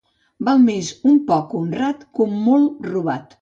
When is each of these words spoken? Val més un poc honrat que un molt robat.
Val 0.47 0.63
més 0.69 0.89
un 1.11 1.19
poc 1.27 1.53
honrat 1.59 2.03
que 2.17 2.25
un 2.27 2.35
molt 2.49 2.91
robat. 2.93 3.29